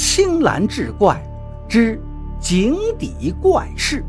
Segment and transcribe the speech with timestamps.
[0.00, 1.20] 青蓝志怪
[1.68, 2.00] 之
[2.40, 4.04] 井底怪事。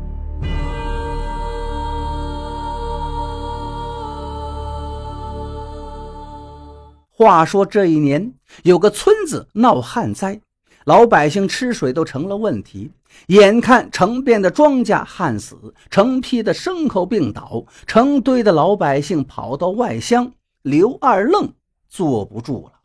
[7.10, 8.32] 话说这一年，
[8.62, 10.40] 有个村子闹旱灾，
[10.84, 12.92] 老百姓吃水都成了问题。
[13.26, 20.30] 眼看成片的庄稼旱死，成批的牲口病倒，成堆的老百姓跑到外乡，
[20.62, 21.52] 刘二愣
[21.88, 22.79] 坐不住了。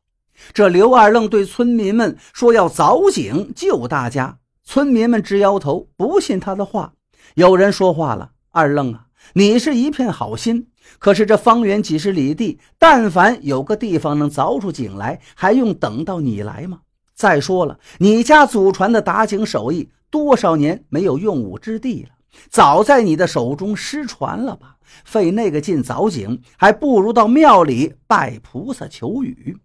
[0.53, 6.93] 这刘二愣对村民们说要凿井救大家，村民们直摇头，不信他的话。
[7.35, 10.67] 有人说话了：“二愣啊，你是一片好心，
[10.99, 16.79] 可是这方圆几十里地，但凡有个地方能凿出井来，还用等到你来吗？
[17.15, 22.09] 再说了，你家祖传的打井手艺，多少年没有用武之地了，
[22.49, 24.75] 早在你的手中失传了吧？
[25.03, 29.57] 费那个劲凿井，还不如到庙里拜菩萨求雨。”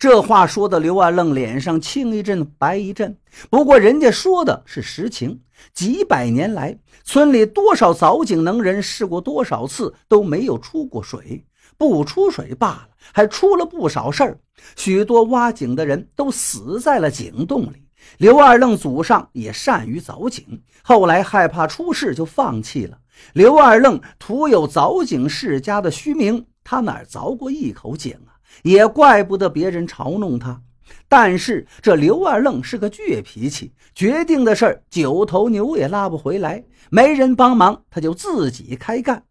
[0.00, 3.18] 这话说的刘二愣脸上青一阵白一阵，
[3.50, 5.42] 不过人家说的是实情。
[5.74, 11.44] 几百年来，村里多少凿井能人试过多少次都没有出过水，
[11.76, 14.38] 不出水罢了，还出了不少事儿。
[14.74, 17.86] 许多挖井的人都死在了井洞里。
[18.16, 22.96] 刘二愣祖上也善于凿井，后来害怕出事就放弃了。
[23.34, 28.39] 刘二愣徒有凿井世家的虚名，他哪凿过一口井啊？
[28.62, 30.60] 也怪不得别人嘲弄他，
[31.08, 39.24] 但是这刘二愣是个倔脾气，决定的事儿九头牛也拉不回来，没人帮忙他就自己开干。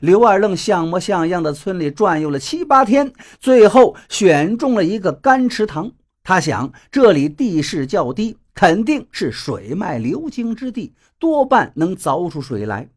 [0.00, 5.92] 刘二愣像模像样的村里转悠了七八天，最后选中了一个干池塘。
[6.24, 12.88] 他想这里地势较低，肯定是水脉流经之地，多半能凿出水来。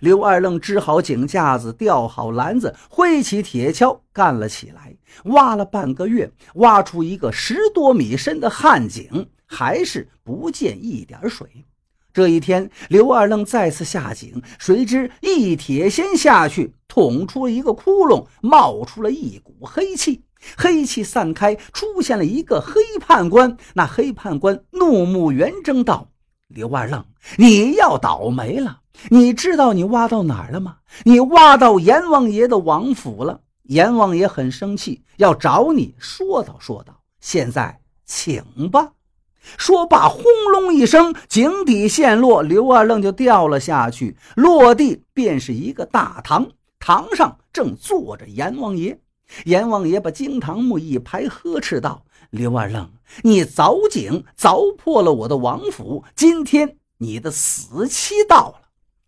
[0.00, 4.96] 刘二愣支好井架子，吊好篮子，挥起铁锹干了起来。
[5.24, 11.64] 挖了半个月，挖出一个十多米深的旱井，还是不见一点水。
[12.12, 20.22] 这一天，刘二愣再次下井，谁知一铁锨下去，捅出了一个窟窿，冒出了一股黑气。
[20.56, 23.56] 黑气散开，出现了一个黑判官。
[23.74, 26.08] 那黑判官怒目圆睁道
[26.48, 27.04] ：“刘二愣，
[27.36, 28.80] 你要倒霉了！”
[29.10, 30.78] 你知道你挖到哪儿了吗？
[31.04, 33.40] 你挖到阎王爷的王府了。
[33.64, 37.00] 阎王爷很生气，要找你说道说道。
[37.20, 38.92] 现在请吧。
[39.56, 44.16] 说罢，轰隆一声，井底陷落，刘二愣就掉了下去。
[44.34, 46.48] 落地便是一个大堂，
[46.80, 49.00] 堂上正坐着阎王爷。
[49.44, 52.90] 阎王爷把惊堂木一拍，呵斥道：“刘二愣，
[53.22, 58.65] 你凿井凿破了我的王府，今天你的死期到了。”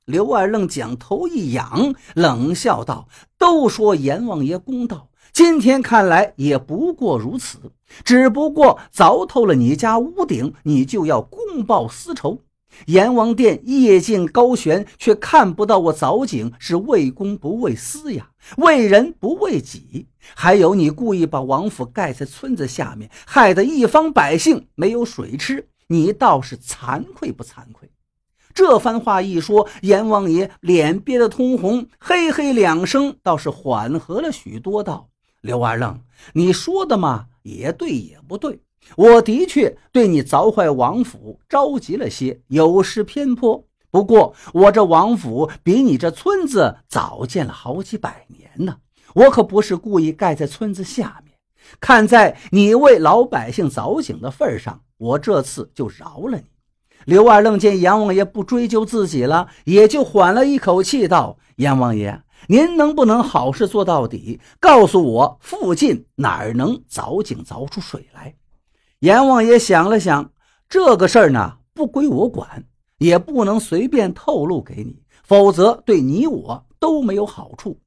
[0.08, 7.58] 刘二愣将头一仰，冷笑道：“都说阎王爷公道，今天看来也不过如此。
[8.04, 12.40] 只不过凿透了你家屋顶，你就要公报私仇。
[12.86, 20.06] 阎王殿夜静高悬，却看不到我凿井，是为公不为私呀，为人不为己。
[20.34, 27.90] 还有你故意把王府盖在村子下面，害得一方百姓没有水吃，你倒是惭愧不惭愧？”
[28.54, 34.82] 这番话一说，阎王爷脸憋得通红，嘿嘿两声，倒是缓和了许多。
[34.82, 35.08] 道
[35.40, 36.00] ：“刘二愣，
[36.32, 38.60] 你说的嘛，也对也不对。
[38.96, 43.64] 我的确对你凿坏王府着急了些，有失偏颇。
[43.90, 48.78] 不过我这王府比你这村子早建了好几百年呢，
[49.14, 51.34] 我可不是故意盖在村子下面。
[51.80, 56.44] 看在你为老百姓凿井的份上，我这次就饶了你。”
[57.04, 68.34] 刘二愣见阎王爷不追究自己了，也就缓了一口气，道：“阎王爷，您能不能好事做到底，告诉我附近哪儿能凿井凿出水来？”
[69.00, 70.32] 阎王爷想了想，
[70.68, 72.64] 这个事儿呢，不归我管，
[72.98, 77.80] 也不能随便透露给你，否则对你我都没有好处。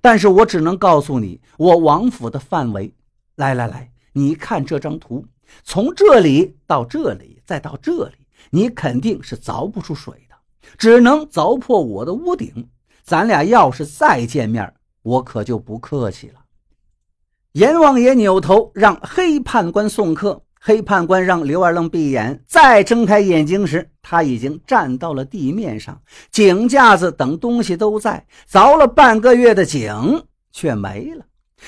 [0.00, 2.94] 但是我只能告诉你，我王府的范围。
[3.36, 5.24] 来来来，你看这张图，
[5.64, 8.14] 从这里到这里，再到这里。
[8.50, 10.34] 你肯定是凿不出水的，
[10.76, 12.68] 只能凿破我的屋顶。
[13.02, 14.72] 咱俩要是再见面，
[15.02, 16.34] 我可就不客气了。
[17.52, 31.24] 阎王爷扭头让黑判官送客，黑判官让刘二愣闭眼，再睁开眼睛时，他已经站到了地面上，井架子等东西都在，凿了半个月的井却没了。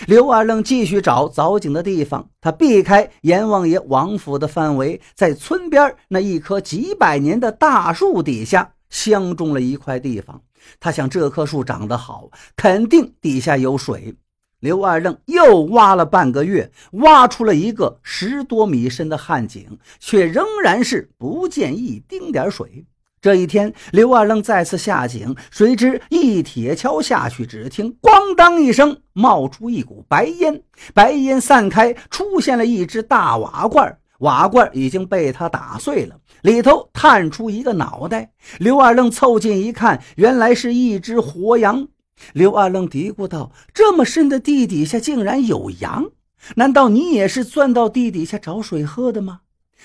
[0.07, 10.43] 刘二愣继续找凿井的地方，他避开阎王爷王府的范围，在村边那一棵几百年的大树底下相中了一块地方。
[10.79, 14.15] 他想，这棵树长得好，肯定底下有水。
[14.61, 22.85] 刘二愣又挖了半个月，挖出了一个十多米深的旱井，却仍然是不见一丁点水。
[23.23, 30.63] 这一天，刘二愣再次下井，谁知一铁锹下去，只听“咣当”一声，冒出一股白烟。
[30.95, 38.31] 白烟散开，出现了一只大瓦罐，瓦罐已经被他打碎了，里头探出一个脑袋。
[38.59, 41.89] 刘二愣凑近一看，原来是一只活羊。
[42.33, 46.11] 刘二愣嘀咕道：“这么深的地底下竟然有羊，
[46.57, 49.41] 难道你也是钻到地底下找水喝的吗？”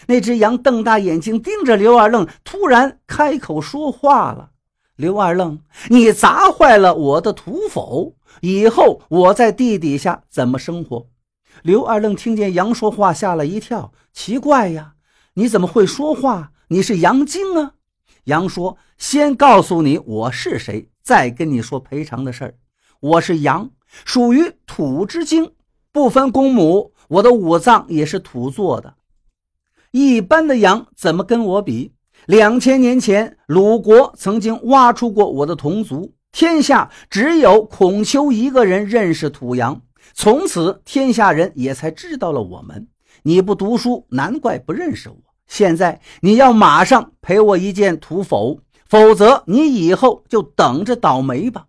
[0.07, 4.51] 那只羊瞪大眼睛盯着刘二愣，突然开口说话了
[4.95, 5.59] ：“刘二愣，
[5.89, 8.15] 你砸坏了我的土否？
[8.42, 11.07] 以后我在地底下怎么生活？”
[11.63, 14.95] 刘二愣听见羊说话，吓了一跳，奇怪呀，
[15.36, 16.51] 你怎么会说话？
[16.68, 17.74] 你是羊精啊？
[18.25, 22.56] 羊说：“先告诉你我是谁，再跟你说赔偿的事儿。
[23.00, 23.69] 我是羊，
[24.03, 25.53] 属于土之精，
[25.91, 28.95] 不分公母，我的五脏也是土做的。”
[29.97, 31.94] 一般的羊怎么跟我比？
[32.25, 39.83] 两千年前，鲁国曾经挖出过我的同族，天下只有孔丘一个人认识土羊，
[40.13, 42.89] 从此天下人也才知道了我们。
[43.24, 45.15] 你不读书，难怪不认识我。
[45.47, 48.59] 现在你要马上赔我一件土否，
[48.89, 51.68] 否则你以后就等着倒霉吧。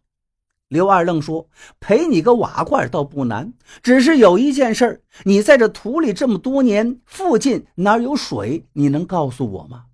[0.69, 1.49] 刘二愣说
[1.79, 3.53] ：“赔你个瓦罐倒不难，
[3.83, 8.67] 只是有一件事你在这土里这么多年，附近哪有水？
[8.73, 9.85] 你能告诉我吗？”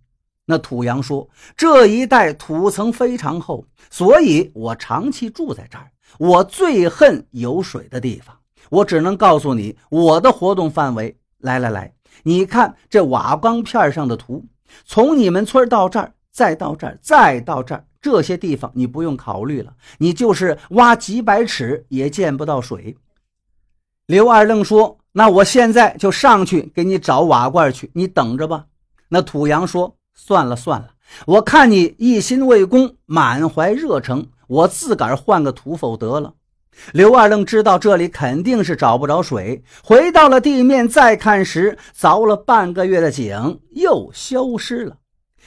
[0.47, 5.91] 那土羊说：“这一带土层非常厚，所以我长期住在这儿。
[6.19, 8.37] 我最恨有水的地方。
[8.71, 11.15] 我只能告诉你我的活动范围。
[11.39, 11.93] 来来来，
[12.23, 14.45] 你看这瓦缸片上的图，
[14.85, 22.97] 从你们村到这儿，再到这儿，再到这儿。”这些地方你不用考虑了，你就是挖几百尺也见不到水。
[24.07, 28.67] 刘二愣说：“那我现在就上去给你找瓦罐去，你等着吧。”
[29.09, 30.89] 那土羊说：“算了算了，
[31.27, 36.35] 我看你一心为公，满怀热诚，我自个儿换个土否得了。”
[36.93, 44.97] 刘二愣知道这里肯定是找不着水，回到了地面，再看时，凿了半个月的井又消失了。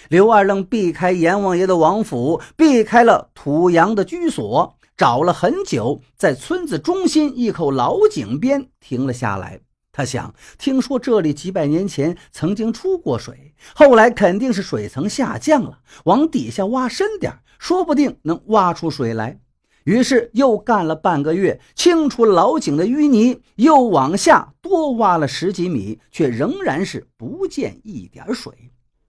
[0.09, 9.59] 刘二愣避开阎王爷的王府，避开了土洋的居所，找了很久，在村子中心一口老井边停了下来。
[9.91, 19.39] 他想，听说这里几百年前曾经出过水，后来肯定是水层下降了，往底下挖深点，说不定能挖出水来。
[19.85, 28.51] 于是又干了半个月，清除老井的淤泥，又往下多挖了十几米，却仍然是不见一点水。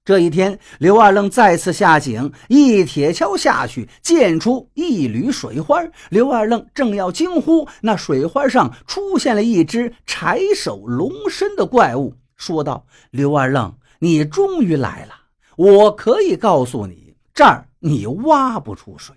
[0.06, 5.82] 这一天，刘二愣再次下井，一铁锹下去，溅出一缕水花。
[6.10, 15.14] 刘二愣正要惊呼，那水花上出现了一只柴首龙身的怪物，说道：“刘二愣，你终于来了！
[15.56, 19.12] 我可以告诉你，这儿你挖不出水。”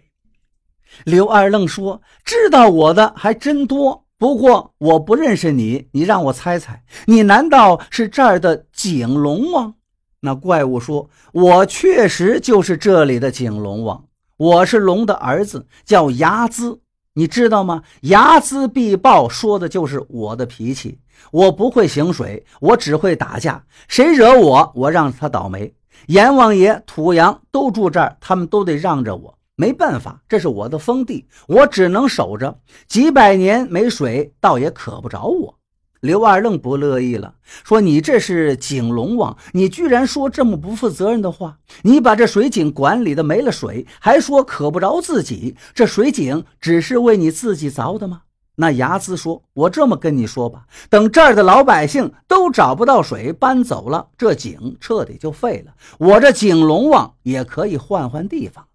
[1.06, 9.76] 刘二愣说：“知道我的还真多，不过我不认识你，你让我猜猜，你难道是这儿的井龙王？”
[10.21, 14.04] 那怪物说：“我确实就是这里的景龙王，
[14.36, 16.80] 我是龙的儿子，叫睚眦，
[17.13, 17.83] 你知道吗？
[18.01, 21.00] 睚眦必报，说的就是我的脾气。
[21.31, 23.63] 我不会行水，我只会打架。
[23.88, 25.73] 谁惹我，我让他倒霉。
[26.07, 29.38] 阎王爷、土羊都住这儿，他们都得让着我。
[29.56, 32.59] 没办法，这是我的封地，我只能守着。
[32.88, 35.56] 几百年没水，倒也渴不着我。”
[36.02, 41.58] 刘二愣不乐意了，说：“你这是井龙王，你居然说这么不负责任的话！
[41.82, 48.22] 你把这水井管理的没了水，还说渴不着自己，这水井只是为你自己凿的吗？”
[48.56, 55.74] 那睚眦说：“我这么跟你说吧，等这儿的老百姓都找不到水，搬走了，这井彻底就废了。
[55.98, 58.66] 我这井龙王也可以换换地方。”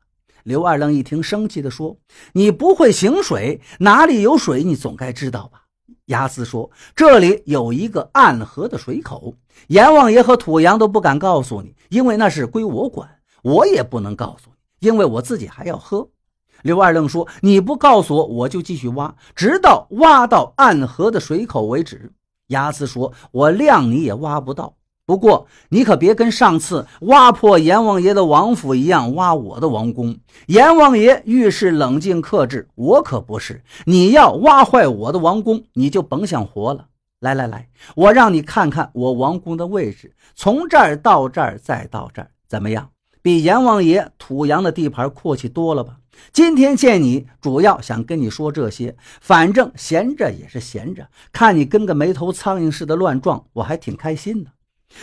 [0.44, 1.96] 刘二愣一听，生气地说
[2.34, 5.62] ：“你不会行水，哪里有水，你总该知道吧？”
[6.06, 9.34] 牙斯说：“这里有一个暗河的水口，
[9.68, 13.08] 阎王爷和土洋都不敢告诉你，因为那是归我管。
[13.42, 16.06] 我也不能告诉你，因为我自己还要喝。”
[16.62, 22.12] 刘二愣说：“你不告诉我，我就继续挖，直到挖到暗河的水口为止。”
[22.48, 30.16] 牙斯说：“我量你也挖不到。”不过，你可别跟上次挖破阎王爷的王府一样挖我的王宫。
[30.46, 33.62] 阎王爷遇事冷静克制，我可不是。
[33.84, 36.86] 你要挖坏我的王宫，你就甭想活了。
[37.20, 42.88] 来来来，我让你看看我王宫的位置，从这儿到这儿，再到这儿，怎么样？
[43.20, 45.98] 比阎王爷土洋的地盘阔气多了吧？
[46.32, 48.96] 今天见你，主要想跟你说这些。
[49.20, 54.50] 反正闲着也是闲着，看你跟个没头苍蝇似的乱撞，我还挺开心的。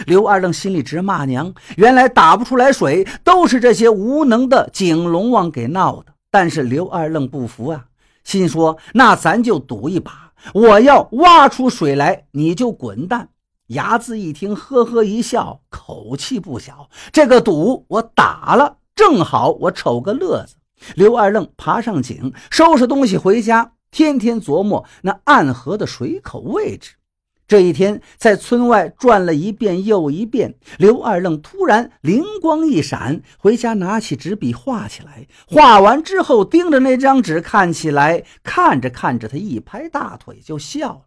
[0.05, 6.13] 刘二愣心里直骂娘，原来打不出来水，都是这些无能的井龙王给闹的。
[6.29, 7.85] 但是刘二愣不服啊，
[8.23, 13.29] 心说：那咱就赌一把，我要挖出水来，你就滚蛋。
[13.67, 16.89] 牙子一听，呵呵一笑，口气不小。
[17.11, 20.55] 这个赌我打了，正好我瞅个乐子。
[20.95, 26.95] 刘二愣爬上井，收拾东西回家，天天琢磨那暗河的水口位置。
[27.51, 35.27] 这一天，在村外转了一遍又一遍，刘二愣突然灵光一闪，回家拿起纸笔画起来。
[35.49, 41.01] 画完之后，盯着那张纸看起来，看着看着，他一拍大腿就笑了，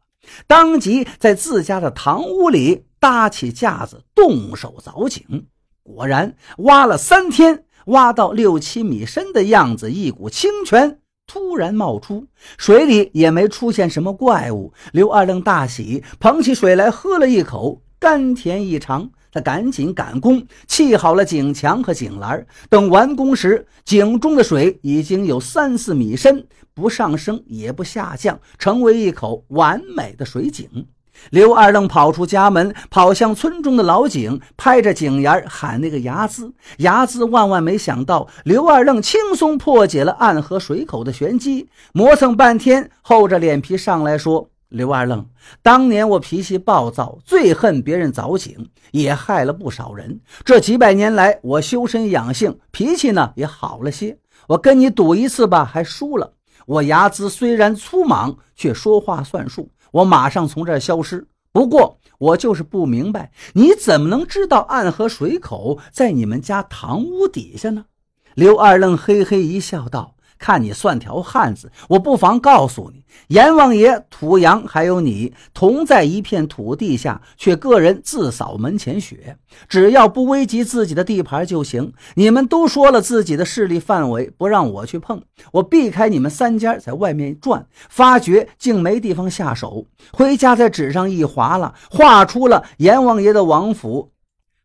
[0.47, 5.47] 当即在自家的堂屋里搭起架子，动手凿井。
[5.83, 7.65] 果然，挖了三天。
[7.87, 12.27] 挖到六七米深的样子，一股清泉突然冒出，
[12.59, 14.73] 水里也没出现什么怪物。
[14.93, 19.11] 刘二愣大喜，捧起水来喝了一口，甘甜异常。
[19.33, 22.47] 他赶紧赶工，砌好了井墙和井栏。
[22.69, 30.87] 等完工时，井中的水已经有三四米深，不上升也不下降，成为一口完美的水井。
[31.31, 36.53] 刘二愣跑出家门，跑向村中的老井，拍着井沿喊那个牙子。
[36.79, 45.25] 牙子万万没想到，刘二愣轻松破解了暗河水口的玄机，磨蹭半天，厚着脸皮上来说：“刘二愣，
[45.63, 50.21] 当年我脾气暴躁，最恨别人凿井，也害了不少人。
[50.45, 54.19] 这几百年来，我修身养性，脾气呢也好了些。
[54.49, 56.33] 我跟你赌一次吧，还输了。
[56.67, 61.27] 我牙子虽然粗莽，却说话算数。”我马上从这儿消失。
[61.53, 67.87] 不过我就是不明白，你怎么能知道暗河水口在你们家堂屋底下呢？
[68.35, 70.17] 刘二愣嘿嘿一笑，道。
[70.45, 79.39] 看你算条汉子，我不妨告诉你，阎王爷、土阳还有你同在一片土地下，却个人自扫门前雪。
[79.71, 81.95] 只要不危及自己的地盘就行。
[82.17, 89.87] 你们都说了自己的势力范围，不让我去碰，我避开你们三家，在外面转，发觉竟没地方下手。
[90.13, 94.11] 回家在纸上一划了，画出了阎王爷的王府。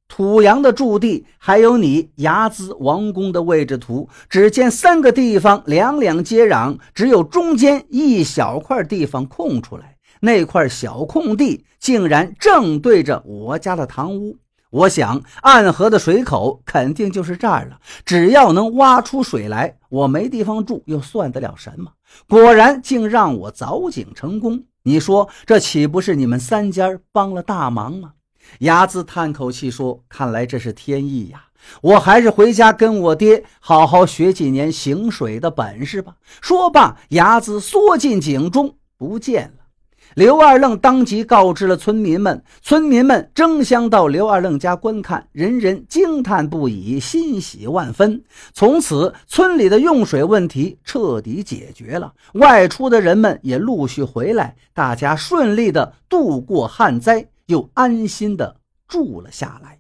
[0.10, 4.10] 土阳的驻地，还有你牙兹王宫的位置图。
[4.28, 9.96] 只见三个地方两两接壤，只有中间一小块地方空出来。
[10.20, 14.38] 那块小空地竟然正对着我家的堂屋。
[14.72, 17.80] 我想，暗河的水口肯定就是这儿了。
[18.04, 21.92] 只要能挖出水来，我没地方住又算得了什么？
[22.28, 24.66] 果然，竟让我凿井成功。
[24.84, 28.12] 你说，这岂不是你们三家帮了大忙吗？
[28.60, 31.46] 牙子叹口气说：“看来这是天意呀，
[31.82, 39.54] 我还是回家跟我爹好好学几年行水的本事吧。”说罢，牙子缩进井中不见了。
[40.16, 48.24] 刘二愣当即告知了村民们，村民们争相到刘二愣家观看，人人惊叹不已，欣喜万分。
[48.52, 57.28] 从此，村里的用水问题彻底解决了，外出的人们也陆续回来，大家顺利的度过旱灾。
[57.50, 59.79] 又安心的住了下来。